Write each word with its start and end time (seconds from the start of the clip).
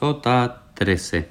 Sota 0.00 0.62
13. 0.76 1.28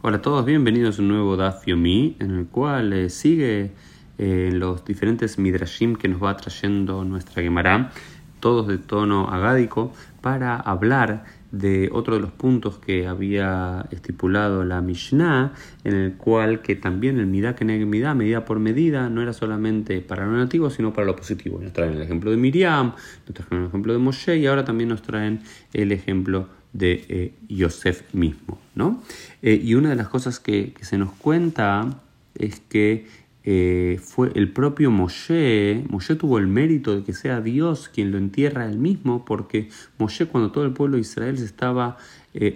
Hola 0.00 0.16
a 0.16 0.22
todos, 0.22 0.46
bienvenidos 0.46 0.98
a 0.98 1.02
un 1.02 1.08
nuevo 1.08 1.36
Daf 1.36 1.66
Yomi, 1.66 2.16
en 2.18 2.30
el 2.30 2.46
cual 2.46 2.94
eh, 2.94 3.10
sigue 3.10 3.72
eh, 4.16 4.48
los 4.54 4.86
diferentes 4.86 5.38
midrashim 5.38 5.96
que 5.96 6.08
nos 6.08 6.22
va 6.22 6.34
trayendo 6.34 7.04
nuestra 7.04 7.42
Gemara, 7.42 7.92
todos 8.40 8.68
de 8.68 8.78
tono 8.78 9.28
agádico, 9.28 9.92
para 10.22 10.56
hablar 10.56 11.24
de 11.52 11.90
otro 11.92 12.14
de 12.14 12.22
los 12.22 12.30
puntos 12.30 12.78
que 12.78 13.06
había 13.06 13.84
estipulado 13.90 14.64
la 14.64 14.80
Mishnah, 14.80 15.52
en 15.84 15.94
el 15.94 16.14
cual 16.14 16.62
que 16.62 16.74
también 16.74 17.18
el 17.18 17.26
Midah 17.26 17.54
que 17.54 17.66
Midah, 17.66 18.14
medida 18.14 18.46
por 18.46 18.60
medida, 18.60 19.10
no 19.10 19.20
era 19.20 19.34
solamente 19.34 20.00
para 20.00 20.24
lo 20.24 20.32
negativo, 20.32 20.70
sino 20.70 20.94
para 20.94 21.06
lo 21.06 21.16
positivo. 21.16 21.60
Nos 21.60 21.74
traen 21.74 21.92
el 21.92 22.00
ejemplo 22.00 22.30
de 22.30 22.38
Miriam, 22.38 22.94
nos 23.26 23.34
traen 23.34 23.62
el 23.64 23.68
ejemplo 23.68 23.92
de 23.92 23.98
Moshe 23.98 24.38
y 24.38 24.46
ahora 24.46 24.64
también 24.64 24.88
nos 24.88 25.02
traen 25.02 25.42
el 25.74 25.92
ejemplo 25.92 26.48
de 26.72 27.04
eh, 27.08 27.32
Yosef 27.48 28.14
mismo. 28.14 28.58
¿no? 28.74 29.02
Eh, 29.42 29.60
y 29.62 29.74
una 29.74 29.90
de 29.90 29.96
las 29.96 30.08
cosas 30.08 30.40
que, 30.40 30.74
se 30.80 30.98
nos 30.98 31.12
cuenta 31.12 32.02
es 32.34 32.60
que 32.60 33.06
eh, 33.44 34.00
fue 34.02 34.32
el 34.34 34.52
propio 34.52 34.90
Moshe, 34.90 35.84
Moshe 35.88 36.16
tuvo 36.16 36.38
el 36.38 36.48
mérito 36.48 36.94
de 36.96 37.04
que 37.04 37.12
sea 37.12 37.40
Dios 37.40 37.88
quien 37.88 38.10
lo 38.10 38.18
entierra 38.18 38.66
él 38.66 38.78
mismo, 38.78 39.24
porque 39.24 39.68
Moshe 39.98 40.26
cuando 40.26 40.50
todo 40.50 40.64
el 40.64 40.72
pueblo 40.72 40.96
de 40.96 41.02
Israel 41.02 41.38
se 41.38 41.44
estaba 41.44 41.96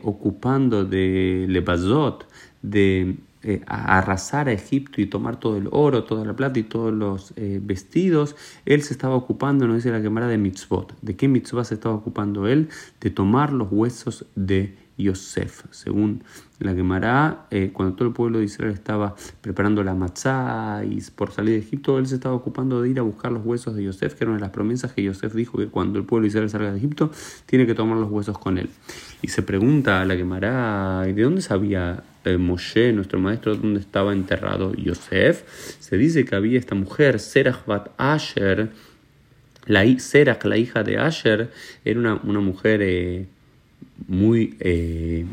ocupando 0.03 0.85
de 0.85 1.47
Lebazot, 1.49 2.29
de 2.61 3.17
eh, 3.43 3.63
arrasar 3.67 4.49
a 4.49 4.53
Egipto 4.53 5.01
y 5.01 5.07
tomar 5.07 5.41
todo 5.41 5.57
el 5.57 5.69
oro, 5.71 6.05
toda 6.05 6.25
la 6.25 6.35
plata 6.35 6.59
y 6.59 6.63
todos 6.63 6.93
los 6.93 7.33
eh, 7.37 7.59
vestidos, 7.63 8.37
él 8.67 8.83
se 8.83 8.93
estaba 8.93 9.15
ocupando, 9.15 9.67
no 9.67 9.75
dice 9.75 9.91
la 9.91 10.03
quemara 10.03 10.29
de 10.29 10.39
mitzvot. 10.39 10.95
¿De 11.01 11.17
qué 11.17 11.27
mitzvah 11.27 11.65
se 11.65 11.75
estaba 11.75 11.95
ocupando 11.95 12.47
él? 12.47 12.69
De 13.01 13.11
tomar 13.11 13.53
los 13.53 13.69
huesos 13.71 14.27
de 14.35 14.77
Yosef. 15.01 15.65
Según 15.71 16.23
la 16.59 16.75
Gemara, 16.75 17.47
eh, 17.51 17.71
cuando 17.73 17.97
todo 17.97 18.09
el 18.09 18.15
pueblo 18.15 18.39
de 18.39 18.45
Israel 18.45 18.73
estaba 18.73 19.15
preparando 19.41 19.83
la 19.83 19.95
matzá 19.95 20.83
y 20.85 21.01
por 21.15 21.33
salir 21.33 21.55
de 21.55 21.61
Egipto, 21.61 21.99
él 21.99 22.07
se 22.07 22.17
estaba 22.17 22.35
ocupando 22.35 22.83
de 22.83 22.91
ir 22.91 22.99
a 22.99 23.03
buscar 23.03 23.33
los 23.33 23.45
huesos 23.45 23.75
de 23.75 23.85
Yosef, 23.85 24.15
que 24.15 24.25
era 24.25 24.31
una 24.31 24.37
de 24.37 24.43
las 24.43 24.51
promesas 24.51 24.93
que 24.93 25.03
Yosef 25.03 25.35
dijo 25.35 25.57
que 25.57 25.69
cuando 25.69 25.99
el 25.99 26.05
pueblo 26.05 26.25
de 26.25 26.29
Israel 26.29 26.51
salga 26.51 26.71
de 26.73 26.79
Egipto, 26.79 27.11
tiene 27.47 27.67
que 27.67 27.75
tomar 27.75 27.97
los 27.97 28.11
huesos 28.11 28.39
con 28.39 28.59
él. 28.59 28.69
Y 29.23 29.29
se 29.29 29.43
pregunta 29.43 30.03
a 30.03 30.05
la 30.05 30.17
Gemara, 30.17 31.03
¿de 31.03 31.23
dónde 31.23 31.41
sabía 31.41 32.05
Moshe, 32.39 32.93
nuestro 32.93 33.19
maestro, 33.19 33.57
dónde 33.57 33.81
estaba 33.81 34.13
enterrado 34.13 34.75
Yosef? 34.75 35.43
Se 35.81 35.97
dice 35.97 36.25
que 36.25 36.35
había 36.35 36.59
esta 36.59 36.75
mujer, 36.75 37.21
Serach 37.21 37.65
Bat 37.67 37.91
Asher, 37.97 38.71
la, 39.67 39.85
hija 39.85 40.83
de 40.83 40.99
Asher, 40.99 41.51
era 41.85 42.15
una, 42.23 42.41
mujer... 42.41 42.81
Eh, 42.83 43.27
muy 44.09 44.57
eh, 44.61 45.27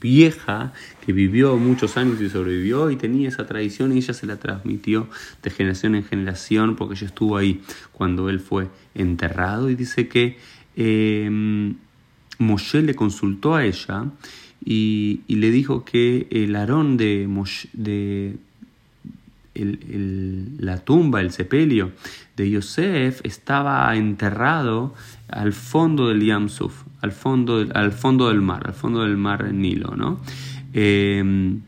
vieja, 0.00 0.72
que 1.04 1.12
vivió 1.12 1.56
muchos 1.56 1.96
años 1.96 2.20
y 2.20 2.28
sobrevivió 2.28 2.90
y 2.90 2.96
tenía 2.96 3.28
esa 3.28 3.46
tradición 3.46 3.92
y 3.92 3.98
ella 3.98 4.14
se 4.14 4.26
la 4.26 4.36
transmitió 4.36 5.08
de 5.42 5.50
generación 5.50 5.94
en 5.94 6.04
generación 6.04 6.76
porque 6.76 6.94
ella 6.94 7.06
estuvo 7.06 7.36
ahí 7.36 7.60
cuando 7.92 8.28
él 8.28 8.40
fue 8.40 8.68
enterrado 8.94 9.68
y 9.70 9.74
dice 9.74 10.08
que 10.08 10.36
eh, 10.76 11.74
Moshe 12.38 12.82
le 12.82 12.94
consultó 12.94 13.54
a 13.54 13.64
ella 13.64 14.06
y, 14.64 15.22
le 15.28 15.50
dijo 15.50 15.84
que 15.84 16.26
el 16.30 16.56
arón 16.56 16.96
de, 16.96 17.28
de 17.72 18.36
la 19.54 20.78
tumba, 20.78 21.20
el 21.20 21.30
sepelio 21.30 21.92
de 22.36 22.50
Yosef 22.50 23.20
estaba 23.24 23.94
enterrado 23.96 24.94
al 25.28 25.52
fondo 25.52 26.08
del 26.08 26.24
Yamsuf, 26.24 26.84
al 27.00 27.12
fondo, 27.12 27.66
al 27.74 27.92
fondo 27.92 28.28
del 28.28 28.40
mar, 28.40 28.62
al 28.66 28.74
fondo 28.74 29.02
del 29.02 29.16
mar 29.16 29.52
Nilo, 29.52 29.94
¿no? 29.96 30.20
Em, 30.72 31.60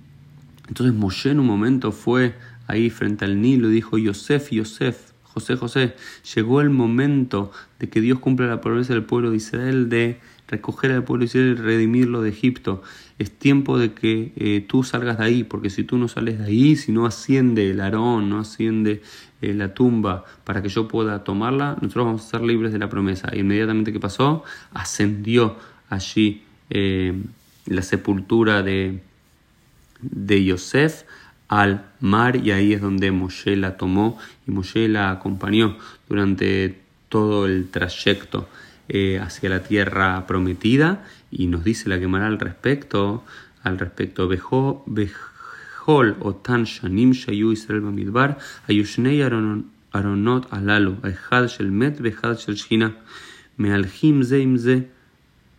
entonces 0.69 0.95
Moshe 0.95 1.31
en 1.31 1.41
un 1.41 1.47
momento 1.47 1.92
fue 1.92 2.34
ahí 2.67 2.89
frente 2.89 3.25
al 3.25 3.41
Nilo 3.41 3.70
y 3.70 3.75
dijo, 3.75 3.98
Yosef, 3.98 4.50
Yosef, 4.50 5.12
José, 5.25 5.56
José, 5.56 5.94
llegó 6.34 6.60
el 6.60 6.71
momento 6.71 7.50
de 7.81 7.88
que 7.88 8.00
Dios 8.00 8.21
cumpla 8.21 8.47
la 8.47 8.60
promesa 8.60 8.94
del 8.94 9.03
pueblo 9.03 9.31
de 9.31 9.37
Israel 9.37 9.88
de 9.88 10.21
recoger 10.49 10.93
al 10.93 11.05
pueblo 11.05 11.25
Israel 11.25 11.56
y 11.59 11.60
redimirlo 11.60 12.22
de 12.22 12.31
Egipto. 12.31 12.82
Es 13.19 13.31
tiempo 13.31 13.78
de 13.78 13.93
que 13.93 14.32
eh, 14.37 14.65
tú 14.66 14.82
salgas 14.82 15.19
de 15.19 15.25
ahí, 15.25 15.44
porque 15.44 15.71
si 15.71 15.84
tú 15.84 15.99
no 15.99 16.09
sales 16.09 16.38
de 16.38 16.44
ahí, 16.44 16.77
si 16.77 16.93
no 16.93 17.06
asciende 17.06 17.71
el 17.71 17.81
arón, 17.81 18.28
no 18.28 18.41
asciende 18.41 19.03
eh, 19.41 19.54
la 19.54 19.75
tumba 19.75 20.25
para 20.44 20.62
que 20.62 20.69
yo 20.69 20.88
pueda 20.88 21.25
tomarla, 21.25 21.77
nosotros 21.81 22.06
vamos 22.06 22.27
a 22.27 22.31
ser 22.31 22.43
libres 22.43 22.72
de 22.72 22.78
la 22.78 22.88
promesa. 22.88 23.28
E 23.33 23.41
inmediatamente 23.41 23.93
que 23.93 24.00
pasó, 24.00 24.43
ascendió 24.72 25.56
allí 25.88 26.43
eh, 26.71 27.15
la 27.66 27.83
sepultura 27.83 28.62
de, 28.62 29.00
de 30.00 30.44
Yosef 30.44 31.04
al 31.49 31.84
mar 32.00 32.37
y 32.37 32.50
ahí 32.50 32.72
es 32.72 32.81
donde 32.81 33.10
Moshe 33.10 33.54
la 33.56 33.77
tomó 33.77 34.19
y 34.47 34.50
Moshe 34.50 34.88
la 34.88 35.10
acompañó 35.10 35.77
durante 36.09 36.81
todo 37.09 37.47
el 37.47 37.69
trayecto 37.71 38.49
eh, 38.89 39.19
hacia 39.19 39.50
la 39.50 39.62
tierra 39.62 40.27
prometida 40.27 41.05
y 41.31 41.47
nos 41.47 41.65
dice 41.65 41.89
la 41.89 41.99
Gemara 41.99 42.27
al 42.27 42.39
respecto, 42.39 43.25
al 43.62 43.78
respecto, 43.78 44.28
Bejo, 44.28 44.84
Bejol 44.87 46.17
o 46.21 46.34
Tan 46.34 46.65
Shanim 46.65 47.12
Shayu 47.12 47.53
Israel 47.53 47.81
Bamidbar, 47.81 48.39
Ayushnei 48.69 49.22
Aronot 49.22 50.53
Alalo, 50.53 50.99
Ahad 51.03 51.49
Shel 51.49 51.71
Met, 51.71 52.00
Behad 52.00 52.39
Shel 52.39 52.56
Shina, 52.56 52.95
Mealhim 53.56 54.22
Zeim 54.22 54.59
Ze, 54.59 54.89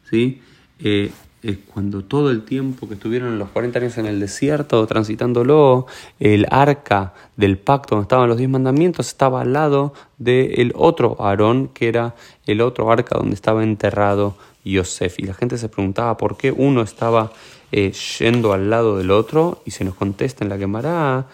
¿sí? 0.09 0.41
Eh, 0.79 1.11
cuando 1.53 2.03
todo 2.03 2.31
el 2.31 2.43
tiempo 2.43 2.87
que 2.87 2.95
estuvieron 2.95 3.37
los 3.37 3.49
40 3.49 3.79
años 3.79 3.97
en 3.97 4.07
el 4.07 4.19
desierto 4.19 4.85
transitándolo, 4.87 5.85
el 6.19 6.47
arca 6.49 7.13
del 7.37 7.57
pacto 7.57 7.95
donde 7.95 8.05
estaban 8.05 8.29
los 8.29 8.37
diez 8.37 8.49
mandamientos 8.49 9.07
estaba 9.07 9.41
al 9.41 9.53
lado 9.53 9.93
del 10.17 10.73
otro 10.75 11.17
Aarón, 11.19 11.67
que 11.69 11.87
era 11.87 12.15
el 12.45 12.61
otro 12.61 12.91
arca 12.91 13.17
donde 13.17 13.35
estaba 13.35 13.63
enterrado 13.63 14.35
Yosef. 14.63 15.19
Y 15.19 15.23
la 15.23 15.33
gente 15.33 15.57
se 15.57 15.69
preguntaba 15.69 16.17
por 16.17 16.37
qué 16.37 16.51
uno 16.51 16.81
estaba 16.81 17.31
eh, 17.71 17.91
yendo 18.19 18.53
al 18.53 18.69
lado 18.69 18.97
del 18.97 19.11
otro, 19.11 19.61
y 19.65 19.71
se 19.71 19.83
nos 19.83 19.95
contesta 19.95 20.43
en 20.43 20.49
la 20.49 20.57
quemará 20.57 21.27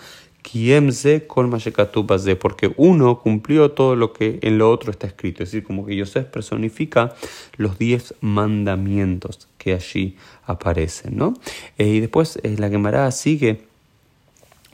porque 2.35 2.73
uno 2.77 3.19
cumplió 3.19 3.71
todo 3.71 3.95
lo 3.95 4.11
que 4.13 4.39
en 4.41 4.57
lo 4.57 4.69
otro 4.69 4.91
está 4.91 5.07
escrito. 5.07 5.43
Es 5.43 5.51
decir, 5.51 5.63
como 5.63 5.85
que 5.85 5.95
Yosef 5.95 6.25
personifica 6.25 7.15
los 7.57 7.77
diez 7.77 8.13
mandamientos 8.21 9.47
que 9.57 9.73
allí 9.73 10.17
aparecen. 10.45 11.15
¿no? 11.15 11.33
Eh, 11.77 11.87
y 11.87 11.99
después 11.99 12.39
eh, 12.43 12.55
la 12.57 12.69
Gemara 12.69 13.09
sigue 13.11 13.70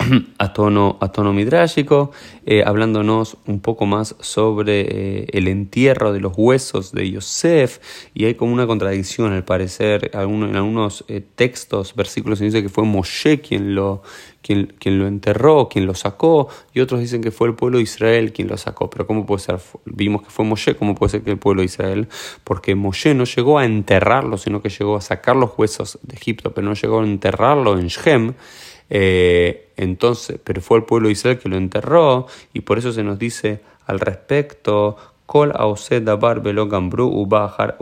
a 0.38 0.54
tono, 0.54 0.98
a 1.02 1.12
tono 1.12 1.34
midrágico, 1.34 2.12
eh, 2.46 2.64
hablándonos 2.66 3.38
un 3.46 3.60
poco 3.60 3.86
más 3.86 4.16
sobre 4.20 4.82
eh, 4.82 5.28
el 5.34 5.48
entierro 5.48 6.14
de 6.14 6.20
los 6.20 6.34
huesos 6.36 6.92
de 6.92 7.10
Yosef, 7.10 7.80
y 8.14 8.26
hay 8.26 8.36
como 8.36 8.54
una 8.54 8.68
contradicción 8.68 9.34
al 9.34 9.44
parecer, 9.44 10.12
en 10.14 10.56
algunos 10.56 11.06
eh, 11.08 11.22
textos, 11.36 11.96
versículos, 11.96 12.40
dice 12.40 12.62
que 12.62 12.70
fue 12.70 12.84
Moshe 12.84 13.42
quien 13.42 13.76
lo, 13.76 14.02
quien, 14.42 14.76
quien, 14.80 15.00
lo 15.00 15.08
enterró, 15.08 15.68
quien 15.70 15.86
lo 15.86 15.94
sacó, 15.94 16.48
y 16.74 16.80
otros 16.80 17.00
dicen 17.00 17.22
que 17.22 17.32
fue 17.32 17.48
el 17.48 17.56
pueblo 17.56 17.78
de 17.78 17.84
Israel 17.84 18.32
quien 18.32 18.48
lo 18.48 18.58
sacó, 18.58 18.90
pero 18.90 19.08
¿cómo 19.08 19.26
puede 19.26 19.42
ser? 19.42 19.60
Vimos 19.86 20.24
que 20.24 20.30
fue 20.30 20.46
Moshe, 20.46 20.76
¿cómo 20.76 20.96
puede 20.96 21.12
ser 21.12 21.24
que 21.24 21.32
el 21.32 21.40
pueblo 21.40 21.62
de 21.62 21.66
Israel? 21.66 22.08
Porque 22.44 22.76
Moshe 22.76 23.14
no 23.14 23.26
llegó 23.26 23.60
a 23.60 23.66
enterrarlo, 23.66 24.38
sino 24.38 24.62
que 24.62 24.70
llegó 24.70 24.96
a 24.96 25.02
sacar 25.02 25.36
los 25.36 25.52
huesos 25.58 26.00
de 26.04 26.16
Egipto, 26.16 26.54
pero 26.54 26.68
no 26.68 26.74
llegó 26.74 27.02
a 27.02 27.04
enterrarlo 27.04 27.78
en 27.78 27.88
Shem, 27.88 28.34
eh, 28.90 29.70
entonces, 29.78 30.40
pero 30.44 30.62
fue 30.62 30.78
el 30.78 30.84
pueblo 30.84 31.08
de 31.08 31.14
Israel 31.14 31.40
que 31.40 31.50
lo 31.50 31.58
enterró 31.58 32.28
y 32.54 32.62
por 32.62 32.78
eso 32.78 32.92
se 32.92 33.04
nos 33.04 33.20
dice 33.20 33.62
al 33.86 34.00
respecto, 34.00 34.98
Kol 35.26 35.52
dabar 36.06 36.42
gambru 36.42 37.08
ubajar 37.08 37.78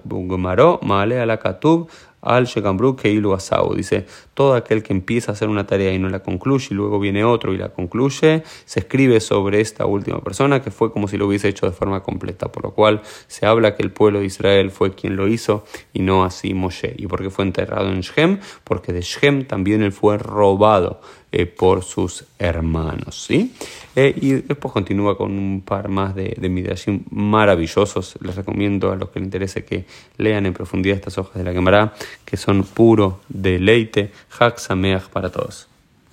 male 0.81 1.19
ala 1.19 1.37
katub 1.37 1.87
al 2.25 2.45
Shegambru 2.45 2.95
Keilu 2.95 3.33
Asau. 3.33 3.73
Dice, 3.75 4.05
todo 4.33 4.55
aquel 4.55 4.83
que 4.83 4.93
empieza 4.93 5.31
a 5.31 5.33
hacer 5.33 5.47
una 5.47 5.65
tarea 5.65 5.93
y 5.93 5.99
no 5.99 6.09
la 6.09 6.19
concluye, 6.19 6.67
y 6.71 6.73
luego 6.73 6.99
viene 6.99 7.23
otro 7.23 7.53
y 7.53 7.57
la 7.57 7.69
concluye, 7.69 8.43
se 8.65 8.79
escribe 8.79 9.19
sobre 9.19 9.61
esta 9.61 9.85
última 9.85 10.21
persona 10.21 10.61
que 10.61 10.71
fue 10.71 10.91
como 10.91 11.07
si 11.07 11.17
lo 11.17 11.27
hubiese 11.27 11.47
hecho 11.47 11.65
de 11.65 11.71
forma 11.71 12.03
completa. 12.03 12.51
Por 12.51 12.63
lo 12.63 12.71
cual 12.71 13.01
se 13.27 13.45
habla 13.45 13.75
que 13.75 13.83
el 13.83 13.91
pueblo 13.91 14.19
de 14.19 14.25
Israel 14.25 14.71
fue 14.71 14.93
quien 14.93 15.15
lo 15.15 15.27
hizo 15.27 15.63
y 15.93 15.99
no 15.99 16.23
así 16.23 16.53
Moshe. 16.53 16.93
¿Y 16.97 17.07
por 17.07 17.21
qué 17.21 17.29
fue 17.29 17.45
enterrado 17.45 17.89
en 17.89 18.01
Shem? 18.01 18.39
Porque 18.63 18.91
de 18.91 19.01
Shem 19.01 19.45
también 19.45 19.81
él 19.83 19.91
fue 19.91 20.17
robado 20.17 20.99
eh, 21.37 21.45
por 21.45 21.83
sus 21.83 22.23
hermanos. 22.39 23.25
¿sí? 23.25 23.53
Eh, 23.93 24.13
y 24.21 24.31
después 24.35 24.71
continúa 24.71 25.17
con 25.17 25.37
un 25.37 25.63
par 25.65 25.89
más 25.89 26.15
de, 26.15 26.33
de 26.37 27.01
maravillosos. 27.09 28.17
Les 28.21 28.35
recomiendo 28.35 28.91
a 28.91 28.95
los 28.95 29.09
que 29.09 29.19
les 29.19 29.27
interese 29.27 29.65
que 29.65 29.85
lean 30.17 30.45
en 30.45 30.53
profundidad 30.53 30.95
estas 30.95 31.17
hojas 31.17 31.35
de 31.35 31.43
la 31.43 31.51
Gemara, 31.51 31.93
que 32.23 32.37
son 32.37 32.63
puro 32.63 33.21
deleite. 33.27 34.11
Hak 34.39 34.59
para 35.11 35.29
todos. 35.29 35.67